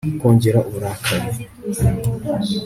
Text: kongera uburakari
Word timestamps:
kongera 0.21 0.59
uburakari 0.67 1.29